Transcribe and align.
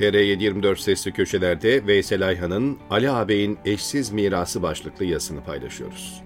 TR724 0.00 0.76
Sesli 0.76 1.12
Köşeler'de 1.12 1.86
Veysel 1.86 2.26
Ayhan'ın 2.26 2.78
Ali 2.90 3.10
ağabeyin 3.10 3.58
eşsiz 3.64 4.10
mirası 4.10 4.62
başlıklı 4.62 5.04
yazısını 5.04 5.44
paylaşıyoruz. 5.44 6.22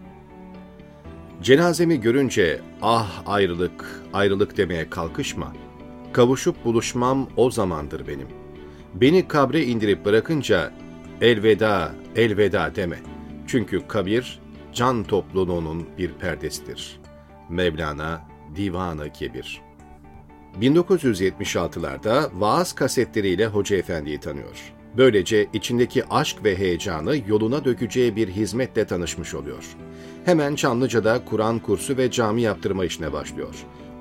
Cenazemi 1.42 2.00
görünce 2.00 2.60
ah 2.82 3.22
ayrılık, 3.26 4.02
ayrılık 4.12 4.56
demeye 4.56 4.90
kalkışma. 4.90 5.52
Kavuşup 6.12 6.64
buluşmam 6.64 7.28
o 7.36 7.50
zamandır 7.50 8.06
benim. 8.06 8.28
Beni 8.94 9.28
kabre 9.28 9.64
indirip 9.64 10.04
bırakınca 10.04 10.72
elveda, 11.20 11.94
elveda 12.16 12.76
deme. 12.76 12.98
Çünkü 13.46 13.88
kabir 13.88 14.40
can 14.72 15.04
topluluğunun 15.04 15.86
bir 15.98 16.12
perdesidir. 16.12 17.00
Mevlana 17.48 18.28
Divanı 18.56 19.12
Kebir 19.12 19.60
1976'larda 20.60 22.30
vaaz 22.32 22.72
kasetleriyle 22.72 23.46
Hoca 23.46 23.76
Efendi'yi 23.76 24.20
tanıyor. 24.20 24.74
Böylece 24.96 25.46
içindeki 25.52 26.04
aşk 26.04 26.44
ve 26.44 26.58
heyecanı 26.58 27.16
yoluna 27.28 27.64
dökeceği 27.64 28.16
bir 28.16 28.28
hizmetle 28.28 28.84
tanışmış 28.84 29.34
oluyor. 29.34 29.64
Hemen 30.24 30.54
Çamlıca'da 30.54 31.24
Kur'an 31.24 31.58
kursu 31.58 31.96
ve 31.96 32.10
cami 32.10 32.42
yaptırma 32.42 32.84
işine 32.84 33.12
başlıyor. 33.12 33.54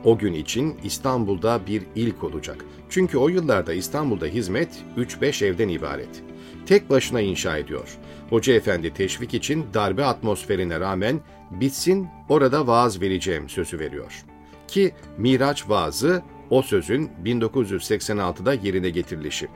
O 0.03 0.17
gün 0.17 0.33
için 0.33 0.75
İstanbul'da 0.83 1.59
bir 1.67 1.83
ilk 1.95 2.23
olacak. 2.23 2.65
Çünkü 2.89 3.17
o 3.17 3.29
yıllarda 3.29 3.73
İstanbul'da 3.73 4.25
hizmet 4.25 4.69
3-5 4.97 5.45
evden 5.45 5.69
ibaret. 5.69 6.23
Tek 6.65 6.89
başına 6.89 7.21
inşa 7.21 7.57
ediyor. 7.57 7.97
Hoca 8.29 8.53
Efendi 8.53 8.93
teşvik 8.93 9.33
için 9.33 9.65
darbe 9.73 10.05
atmosferine 10.05 10.79
rağmen 10.79 11.19
bitsin 11.51 12.07
orada 12.29 12.67
vaaz 12.67 13.01
vereceğim 13.01 13.49
sözü 13.49 13.79
veriyor. 13.79 14.23
Ki 14.67 14.91
Miraç 15.17 15.69
vaazı 15.69 16.21
o 16.53 16.61
sözün 16.61 17.11
1986'da 17.25 18.53
yerine 18.53 18.89
getirilişi. 18.89 19.47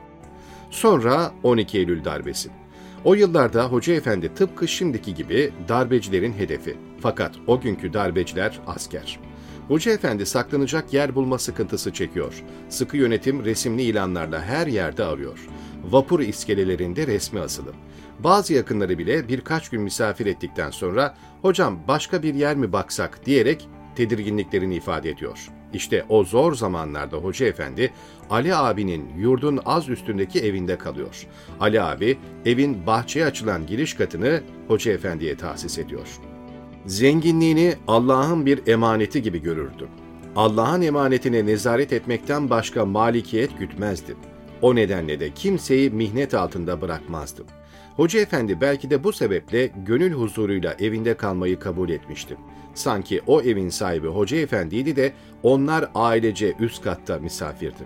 Sonra 0.70 1.32
12 1.42 1.78
Eylül 1.78 2.04
darbesi. 2.04 2.50
O 3.04 3.14
yıllarda 3.14 3.64
Hoca 3.64 3.94
Efendi 3.94 4.34
tıpkı 4.34 4.68
şimdiki 4.68 5.14
gibi 5.14 5.52
darbecilerin 5.68 6.32
hedefi. 6.32 6.76
Fakat 7.00 7.34
o 7.46 7.60
günkü 7.60 7.92
darbeciler 7.92 8.60
asker. 8.66 9.20
Hoca 9.68 9.92
Efendi 9.92 10.26
saklanacak 10.26 10.92
yer 10.92 11.14
bulma 11.14 11.38
sıkıntısı 11.38 11.92
çekiyor. 11.92 12.44
Sıkı 12.68 12.96
yönetim 12.96 13.44
resimli 13.44 13.82
ilanlarla 13.82 14.42
her 14.42 14.66
yerde 14.66 15.04
arıyor. 15.04 15.48
Vapur 15.84 16.20
iskelelerinde 16.20 17.06
resmi 17.06 17.40
asılı. 17.40 17.72
Bazı 18.18 18.54
yakınları 18.54 18.98
bile 18.98 19.28
birkaç 19.28 19.68
gün 19.68 19.82
misafir 19.82 20.26
ettikten 20.26 20.70
sonra 20.70 21.14
hocam 21.42 21.78
başka 21.88 22.22
bir 22.22 22.34
yer 22.34 22.56
mi 22.56 22.72
baksak 22.72 23.26
diyerek 23.26 23.68
tedirginliklerini 23.96 24.74
ifade 24.74 25.10
ediyor. 25.10 25.57
İşte 25.72 26.04
o 26.08 26.24
zor 26.24 26.54
zamanlarda 26.54 27.16
Hoca 27.16 27.46
Efendi, 27.46 27.92
Ali 28.30 28.56
abinin 28.56 29.08
yurdun 29.18 29.60
az 29.64 29.88
üstündeki 29.88 30.40
evinde 30.40 30.78
kalıyor. 30.78 31.26
Ali 31.60 31.82
abi, 31.82 32.18
evin 32.46 32.86
bahçeye 32.86 33.26
açılan 33.26 33.66
giriş 33.66 33.94
katını 33.94 34.40
Hoca 34.68 34.92
Efendi'ye 34.92 35.36
tahsis 35.36 35.78
ediyor. 35.78 36.08
Zenginliğini 36.86 37.74
Allah'ın 37.88 38.46
bir 38.46 38.66
emaneti 38.66 39.22
gibi 39.22 39.42
görürdü. 39.42 39.88
Allah'ın 40.36 40.82
emanetine 40.82 41.46
nezaret 41.46 41.92
etmekten 41.92 42.50
başka 42.50 42.84
malikiyet 42.84 43.58
gütmezdi. 43.58 44.16
O 44.62 44.74
nedenle 44.74 45.20
de 45.20 45.30
kimseyi 45.34 45.90
mihnet 45.90 46.34
altında 46.34 46.80
bırakmazdı. 46.80 47.42
Hoca 47.98 48.20
Efendi 48.20 48.60
belki 48.60 48.90
de 48.90 49.04
bu 49.04 49.12
sebeple 49.12 49.70
gönül 49.86 50.12
huzuruyla 50.12 50.76
evinde 50.80 51.14
kalmayı 51.14 51.58
kabul 51.58 51.88
etmişti. 51.88 52.36
Sanki 52.74 53.20
o 53.26 53.42
evin 53.42 53.68
sahibi 53.68 54.06
Hoca 54.06 54.36
Efendi'ydi 54.36 54.96
de 54.96 55.12
onlar 55.42 55.90
ailece 55.94 56.54
üst 56.60 56.82
katta 56.82 57.18
misafirdi. 57.18 57.84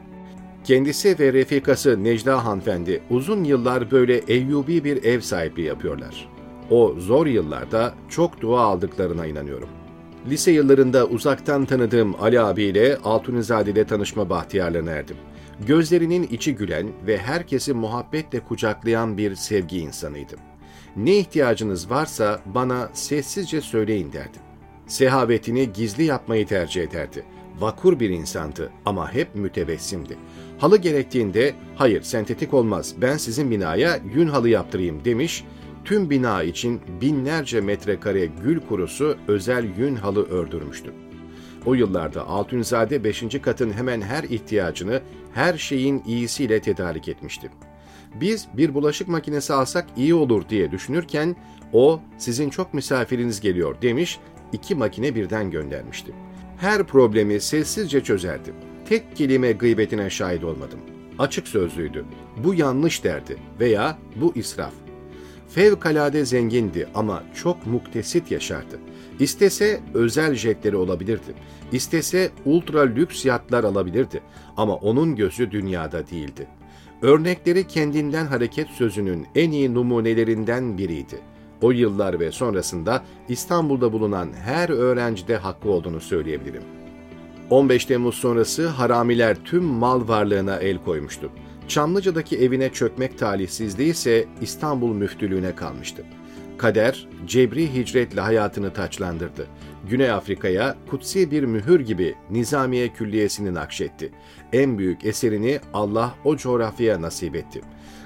Kendisi 0.64 1.18
ve 1.18 1.32
refikası 1.32 2.04
Necla 2.04 2.44
Hanfendi 2.44 3.02
uzun 3.10 3.44
yıllar 3.44 3.90
böyle 3.90 4.18
Eyyubi 4.18 4.84
bir 4.84 5.04
ev 5.04 5.20
sahipliği 5.20 5.66
yapıyorlar. 5.66 6.28
O 6.70 6.94
zor 6.98 7.26
yıllarda 7.26 7.94
çok 8.08 8.40
dua 8.40 8.60
aldıklarına 8.60 9.26
inanıyorum. 9.26 9.68
Lise 10.30 10.50
yıllarında 10.50 11.06
uzaktan 11.06 11.64
tanıdığım 11.64 12.14
Ali 12.22 12.40
abiyle 12.40 12.96
Altunizade 13.04 13.70
ile 13.70 13.84
tanışma 13.84 14.30
bahtiyarlığına 14.30 14.90
erdim. 14.90 15.16
Gözlerinin 15.66 16.22
içi 16.22 16.54
gülen 16.54 16.88
ve 17.06 17.18
herkesi 17.18 17.72
muhabbetle 17.72 18.40
kucaklayan 18.40 19.18
bir 19.18 19.34
sevgi 19.34 19.78
insanıydım. 19.78 20.38
Ne 20.96 21.18
ihtiyacınız 21.18 21.90
varsa 21.90 22.40
bana 22.46 22.90
sessizce 22.92 23.60
söyleyin 23.60 24.12
derdim. 24.12 24.42
Sehavetini 24.86 25.72
gizli 25.72 26.04
yapmayı 26.04 26.46
tercih 26.46 26.82
ederdi. 26.82 27.24
Vakur 27.60 28.00
bir 28.00 28.10
insandı 28.10 28.72
ama 28.84 29.12
hep 29.12 29.34
mütebessimdi. 29.34 30.16
Halı 30.58 30.78
gerektiğinde 30.78 31.54
hayır 31.76 32.02
sentetik 32.02 32.54
olmaz 32.54 32.94
ben 33.00 33.16
sizin 33.16 33.50
binaya 33.50 34.00
yün 34.14 34.28
halı 34.28 34.48
yaptırayım 34.48 35.04
demiş, 35.04 35.44
tüm 35.84 36.10
bina 36.10 36.42
için 36.42 36.80
binlerce 37.00 37.60
metrekare 37.60 38.26
gül 38.26 38.60
kurusu 38.60 39.16
özel 39.28 39.78
yün 39.78 39.96
halı 39.96 40.28
ördürmüştü. 40.28 40.92
O 41.66 41.74
yıllarda 41.74 42.26
Altunzade 42.26 43.04
5. 43.04 43.24
katın 43.42 43.72
hemen 43.72 44.00
her 44.00 44.24
ihtiyacını 44.24 45.00
her 45.34 45.58
şeyin 45.58 46.02
iyisiyle 46.06 46.60
tedarik 46.60 47.08
etmişti. 47.08 47.50
Biz 48.14 48.48
bir 48.54 48.74
bulaşık 48.74 49.08
makinesi 49.08 49.52
alsak 49.52 49.86
iyi 49.96 50.14
olur 50.14 50.48
diye 50.48 50.70
düşünürken 50.70 51.36
o 51.72 52.00
sizin 52.18 52.50
çok 52.50 52.74
misafiriniz 52.74 53.40
geliyor 53.40 53.82
demiş 53.82 54.18
iki 54.52 54.74
makine 54.74 55.14
birden 55.14 55.50
göndermişti. 55.50 56.12
Her 56.58 56.84
problemi 56.84 57.40
sessizce 57.40 58.04
çözerdi. 58.04 58.54
Tek 58.88 59.16
kelime 59.16 59.52
gıybetine 59.52 60.10
şahit 60.10 60.44
olmadım. 60.44 60.78
Açık 61.18 61.48
sözlüydü. 61.48 62.04
Bu 62.44 62.54
yanlış 62.54 63.04
derdi 63.04 63.36
veya 63.60 63.98
bu 64.16 64.32
israf. 64.34 64.72
Fevkalade 65.54 66.24
zengindi 66.24 66.88
ama 66.94 67.22
çok 67.34 67.66
muktesit 67.66 68.30
yaşardı. 68.30 68.78
İstese 69.20 69.80
özel 69.94 70.34
jetleri 70.34 70.76
olabilirdi. 70.76 71.34
İstese 71.72 72.30
ultra 72.44 72.80
lüks 72.80 73.24
yatlar 73.24 73.64
alabilirdi. 73.64 74.20
Ama 74.56 74.74
onun 74.74 75.16
gözü 75.16 75.50
dünyada 75.50 76.08
değildi. 76.08 76.46
Örnekleri 77.02 77.66
kendinden 77.66 78.26
hareket 78.26 78.68
sözünün 78.68 79.26
en 79.34 79.50
iyi 79.50 79.74
numunelerinden 79.74 80.78
biriydi. 80.78 81.20
O 81.62 81.70
yıllar 81.70 82.20
ve 82.20 82.32
sonrasında 82.32 83.04
İstanbul'da 83.28 83.92
bulunan 83.92 84.28
her 84.32 84.68
öğrencide 84.68 85.36
hakkı 85.36 85.68
olduğunu 85.68 86.00
söyleyebilirim. 86.00 86.62
15 87.50 87.84
Temmuz 87.84 88.14
sonrası 88.14 88.68
haramiler 88.68 89.36
tüm 89.44 89.64
mal 89.64 90.08
varlığına 90.08 90.56
el 90.56 90.78
koymuştu. 90.78 91.30
Çamlıca'daki 91.68 92.38
evine 92.38 92.72
çökmek 92.72 93.18
talihsizliği 93.18 93.90
ise 93.90 94.26
İstanbul 94.40 94.94
müftülüğüne 94.94 95.54
kalmıştı. 95.54 96.04
Kader, 96.58 97.08
cebri 97.26 97.74
hicretle 97.74 98.20
hayatını 98.20 98.72
taçlandırdı. 98.72 99.46
Güney 99.90 100.10
Afrika'ya 100.10 100.76
kutsi 100.90 101.30
bir 101.30 101.42
mühür 101.42 101.80
gibi 101.80 102.14
Nizamiye 102.30 102.88
Külliyesi'ni 102.88 103.54
nakşetti. 103.54 104.12
En 104.52 104.78
büyük 104.78 105.04
eserini 105.04 105.60
Allah 105.74 106.14
o 106.24 106.36
coğrafyaya 106.36 107.02
nasip 107.02 107.36
etti. 107.36 107.60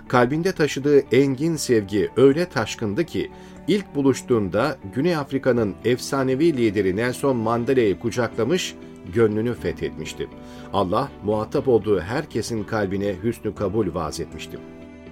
Kalbinde 0.08 0.52
taşıdığı 0.52 0.98
engin 0.98 1.56
sevgi 1.56 2.10
öyle 2.16 2.48
taşkındı 2.48 3.04
ki, 3.04 3.30
ilk 3.68 3.94
buluştuğunda 3.94 4.78
Güney 4.94 5.16
Afrika'nın 5.16 5.74
efsanevi 5.84 6.56
lideri 6.56 6.96
Nelson 6.96 7.36
Mandela'yı 7.36 7.98
kucaklamış, 7.98 8.74
gönlünü 9.14 9.54
fethetmişti. 9.54 10.28
Allah 10.72 11.08
muhatap 11.24 11.68
olduğu 11.68 12.00
herkesin 12.00 12.64
kalbine 12.64 13.14
hüsnü 13.22 13.54
kabul 13.54 13.94
vaaz 13.94 14.20
etmişti. 14.20 14.58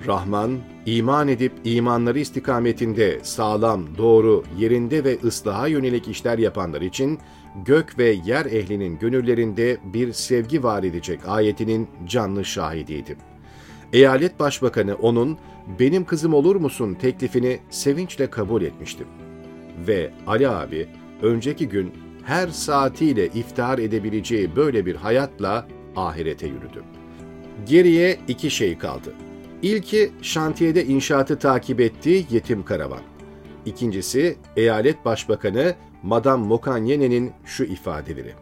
Rahman, 0.07 0.59
iman 0.87 1.29
edip 1.29 1.53
imanları 1.65 2.19
istikametinde 2.19 3.21
sağlam, 3.23 3.97
doğru, 3.99 4.45
yerinde 4.59 5.05
ve 5.05 5.19
ıslaha 5.25 5.69
yönelik 5.69 6.09
işler 6.09 6.39
yapanlar 6.39 6.81
için 6.81 7.19
gök 7.65 7.99
ve 7.99 8.17
yer 8.25 8.47
ehlinin 8.47 8.99
gönüllerinde 8.99 9.77
bir 9.85 10.13
sevgi 10.13 10.63
var 10.63 10.83
edecek 10.83 11.21
ayetinin 11.27 11.89
canlı 12.07 12.45
şahidiydi. 12.45 13.17
Eyalet 13.93 14.41
Başbakanı 14.41 14.95
onun 14.95 15.39
benim 15.79 16.05
kızım 16.05 16.35
olur 16.35 16.57
musun 16.57 16.95
teklifini 16.95 17.59
sevinçle 17.71 18.31
kabul 18.31 18.63
etmişti. 18.63 19.05
Ve 19.87 20.11
Ali 20.27 20.49
abi 20.49 20.89
önceki 21.23 21.69
gün 21.69 21.93
her 22.25 22.49
saatiyle 22.49 23.27
iftihar 23.27 23.79
edebileceği 23.79 24.57
böyle 24.57 24.87
bir 24.87 24.97
hayatla 24.97 25.69
ahirete 25.97 26.47
yürüdü. 26.47 26.85
Geriye 27.67 28.19
iki 28.29 28.51
şey 28.51 28.79
kaldı. 28.79 29.15
İlki 29.63 30.13
şantiyede 30.23 30.85
inşaatı 30.85 31.39
takip 31.39 31.81
ettiği 31.81 32.27
yetim 32.31 32.65
karavan. 32.65 33.01
İkincisi 33.67 34.37
eyalet 34.57 35.05
başbakanı 35.05 35.75
Madame 36.03 36.47
Mokanyene'nin 36.47 37.33
şu 37.45 37.65
ifadeleri. 37.65 38.33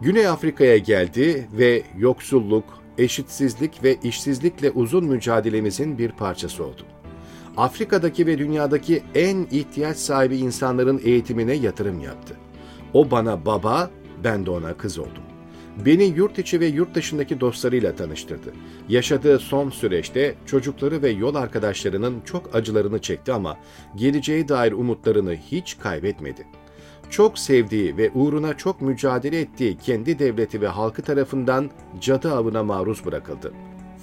Güney 0.00 0.28
Afrika'ya 0.28 0.78
geldi 0.78 1.48
ve 1.52 1.82
yoksulluk, 1.98 2.64
eşitsizlik 2.98 3.84
ve 3.84 3.96
işsizlikle 4.02 4.70
uzun 4.70 5.04
mücadelemizin 5.04 5.98
bir 5.98 6.12
parçası 6.12 6.64
oldu. 6.64 6.82
Afrika'daki 7.56 8.26
ve 8.26 8.38
dünyadaki 8.38 9.02
en 9.14 9.46
ihtiyaç 9.50 9.96
sahibi 9.96 10.36
insanların 10.36 11.00
eğitimine 11.04 11.54
yatırım 11.54 12.00
yaptı. 12.00 12.36
O 12.94 13.10
bana 13.10 13.46
baba, 13.46 13.90
ben 14.24 14.46
de 14.46 14.50
ona 14.50 14.74
kız 14.74 14.98
oldum. 14.98 15.22
Beni 15.86 16.04
yurt 16.04 16.38
içi 16.38 16.60
ve 16.60 16.66
yurt 16.66 16.94
dışındaki 16.94 17.40
dostlarıyla 17.40 17.94
tanıştırdı. 17.94 18.52
Yaşadığı 18.88 19.38
son 19.38 19.70
süreçte 19.70 20.34
çocukları 20.46 21.02
ve 21.02 21.10
yol 21.10 21.34
arkadaşlarının 21.34 22.20
çok 22.20 22.54
acılarını 22.54 22.98
çekti 22.98 23.32
ama 23.32 23.56
geleceğe 23.96 24.48
dair 24.48 24.72
umutlarını 24.72 25.34
hiç 25.34 25.78
kaybetmedi. 25.78 26.46
Çok 27.10 27.38
sevdiği 27.38 27.96
ve 27.96 28.10
uğruna 28.14 28.56
çok 28.56 28.80
mücadele 28.80 29.40
ettiği 29.40 29.78
kendi 29.78 30.18
devleti 30.18 30.60
ve 30.60 30.68
halkı 30.68 31.02
tarafından 31.02 31.70
cadı 32.00 32.32
avına 32.32 32.62
maruz 32.62 33.04
bırakıldı. 33.04 33.52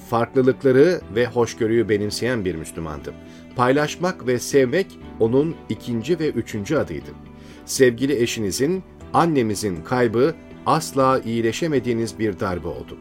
Farklılıkları 0.10 1.02
ve 1.16 1.26
hoşgörüyü 1.26 1.90
benimseyen 1.90 2.46
bir 2.46 2.56
Müslümandı. 2.56 3.14
Paylaşmak 3.56 4.28
ve 4.28 4.40
sevmek 4.40 4.88
onun 5.20 5.56
ikinci 5.70 6.20
ve 6.20 6.30
üçüncü 6.30 6.76
adıydı. 6.76 7.31
Sevgili 7.72 8.22
eşinizin, 8.22 8.84
annemizin 9.14 9.84
kaybı 9.84 10.36
asla 10.66 11.20
iyileşemediğiniz 11.20 12.20
bir 12.20 12.40
darbe 12.40 12.68
oldu. 12.68 12.98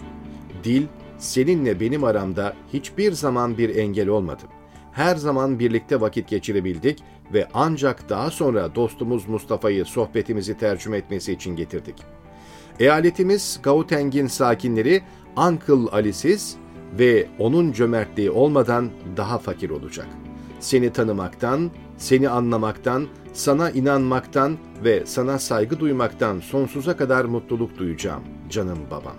Dil, 0.64 0.86
seninle 1.18 1.80
benim 1.80 2.04
aramda 2.04 2.54
hiçbir 2.72 3.12
zaman 3.12 3.58
bir 3.58 3.76
engel 3.76 4.08
olmadı. 4.08 4.42
Her 4.92 5.16
zaman 5.16 5.58
birlikte 5.58 6.00
vakit 6.00 6.28
geçirebildik 6.28 7.02
ve 7.32 7.48
ancak 7.54 8.08
daha 8.08 8.30
sonra 8.30 8.74
dostumuz 8.74 9.28
Mustafa'yı 9.28 9.84
sohbetimizi 9.84 10.58
tercüme 10.58 10.96
etmesi 10.96 11.32
için 11.32 11.56
getirdik. 11.56 11.96
Eyaletimiz 12.80 13.60
Gauteng'in 13.62 14.26
sakinleri 14.26 15.02
Uncle 15.36 15.90
Alice'iz 15.92 16.56
ve 16.98 17.26
onun 17.38 17.72
cömertliği 17.72 18.30
olmadan 18.30 18.90
daha 19.16 19.38
fakir 19.38 19.70
olacak. 19.70 20.06
Seni 20.60 20.92
tanımaktan, 20.92 21.70
seni 22.00 22.28
anlamaktan, 22.28 23.06
sana 23.32 23.70
inanmaktan 23.70 24.56
ve 24.84 25.06
sana 25.06 25.38
saygı 25.38 25.80
duymaktan 25.80 26.40
sonsuza 26.40 26.96
kadar 26.96 27.24
mutluluk 27.24 27.78
duyacağım 27.78 28.22
canım 28.50 28.78
babam. 28.90 29.16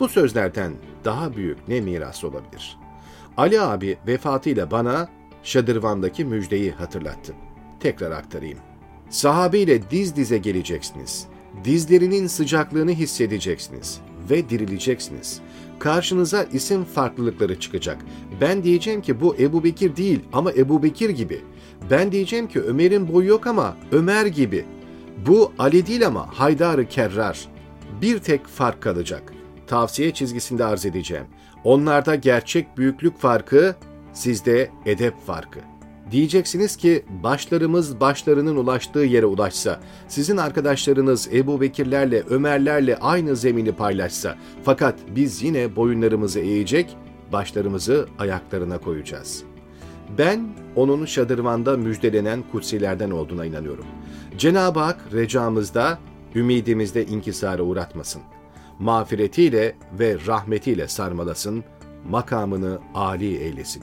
Bu 0.00 0.08
sözlerden 0.08 0.72
daha 1.04 1.36
büyük 1.36 1.68
ne 1.68 1.80
miras 1.80 2.24
olabilir? 2.24 2.78
Ali 3.36 3.60
abi 3.60 3.98
vefatıyla 4.06 4.70
bana 4.70 5.08
Şadırvan'daki 5.42 6.24
müjdeyi 6.24 6.70
hatırlattı. 6.70 7.34
Tekrar 7.80 8.10
aktarayım. 8.10 8.58
Sahabeyle 9.10 9.90
diz 9.90 10.16
dize 10.16 10.38
geleceksiniz. 10.38 11.26
Dizlerinin 11.64 12.26
sıcaklığını 12.26 12.90
hissedeceksiniz 12.90 14.00
ve 14.30 14.48
dirileceksiniz. 14.48 15.40
Karşınıza 15.78 16.42
isim 16.42 16.84
farklılıkları 16.84 17.60
çıkacak. 17.60 17.98
Ben 18.40 18.64
diyeceğim 18.64 19.02
ki 19.02 19.20
bu 19.20 19.36
Ebu 19.36 19.64
Bekir 19.64 19.96
değil 19.96 20.20
ama 20.32 20.52
Ebu 20.52 20.82
Bekir 20.82 21.10
gibi. 21.10 21.40
Ben 21.90 22.12
diyeceğim 22.12 22.48
ki 22.48 22.60
Ömer'in 22.60 23.12
boyu 23.12 23.28
yok 23.28 23.46
ama 23.46 23.76
Ömer 23.92 24.26
gibi. 24.26 24.64
Bu 25.26 25.52
Ali 25.58 25.86
değil 25.86 26.06
ama 26.06 26.28
Haydar-ı 26.38 26.88
Kerrar. 26.88 27.48
Bir 28.02 28.18
tek 28.18 28.46
fark 28.46 28.80
kalacak. 28.80 29.32
Tavsiye 29.66 30.14
çizgisinde 30.14 30.64
arz 30.64 30.86
edeceğim. 30.86 31.26
Onlarda 31.64 32.14
gerçek 32.14 32.78
büyüklük 32.78 33.18
farkı, 33.18 33.74
sizde 34.12 34.70
edep 34.86 35.14
farkı. 35.26 35.58
Diyeceksiniz 36.10 36.76
ki 36.76 37.04
başlarımız 37.22 38.00
başlarının 38.00 38.56
ulaştığı 38.56 38.98
yere 39.00 39.26
ulaşsa, 39.26 39.80
sizin 40.08 40.36
arkadaşlarınız 40.36 41.28
Ebu 41.32 41.60
Bekirlerle, 41.60 42.22
Ömerlerle 42.22 42.96
aynı 42.96 43.36
zemini 43.36 43.72
paylaşsa, 43.72 44.36
fakat 44.64 44.94
biz 45.16 45.42
yine 45.42 45.76
boyunlarımızı 45.76 46.40
eğecek, 46.40 46.96
başlarımızı 47.32 48.08
ayaklarına 48.18 48.78
koyacağız. 48.78 49.51
Ben 50.18 50.48
onun 50.76 51.04
şadırvanda 51.04 51.76
müjdelenen 51.76 52.44
kutsilerden 52.52 53.10
olduğuna 53.10 53.44
inanıyorum. 53.44 53.86
Cenab-ı 54.38 54.80
Hak 54.80 55.00
recamızda, 55.12 55.98
ümidimizde 56.34 57.06
inkisara 57.06 57.62
uğratmasın. 57.62 58.22
Mağfiretiyle 58.78 59.76
ve 59.98 60.16
rahmetiyle 60.26 60.88
sarmalasın, 60.88 61.64
makamını 62.10 62.78
âli 62.94 63.36
eylesin. 63.36 63.82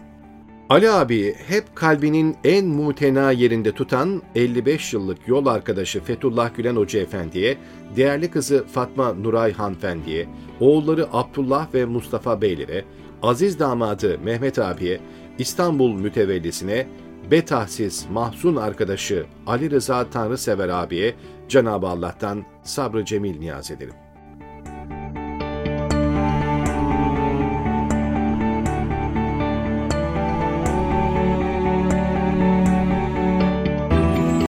Ali 0.69 0.89
abi 0.89 1.35
hep 1.47 1.75
kalbinin 1.75 2.35
en 2.43 2.65
mutena 2.65 3.31
yerinde 3.31 3.71
tutan 3.71 4.21
55 4.35 4.93
yıllık 4.93 5.27
yol 5.27 5.45
arkadaşı 5.45 6.03
Fethullah 6.03 6.55
Gülen 6.55 6.75
Hoca 6.75 6.99
Efendi'ye, 6.99 7.57
değerli 7.95 8.31
kızı 8.31 8.65
Fatma 8.67 9.13
Nuray 9.13 9.53
Hanfendi'ye, 9.53 10.27
oğulları 10.59 11.07
Abdullah 11.13 11.73
ve 11.73 11.85
Mustafa 11.85 12.41
Beylere, 12.41 12.85
aziz 13.23 13.59
damadı 13.59 14.19
Mehmet 14.23 14.59
abiye, 14.59 14.99
İstanbul 15.39 15.93
mütevellisine, 15.93 16.87
betahsiz 17.31 18.05
mahzun 18.11 18.55
arkadaşı 18.55 19.25
Ali 19.47 19.71
Rıza 19.71 20.09
Tanrısever 20.09 20.69
abiye 20.69 21.15
Cenab-ı 21.49 21.87
Allah'tan 21.87 22.45
sabrı 22.63 23.05
cemil 23.05 23.39
niyaz 23.39 23.71
ederim. 23.71 23.93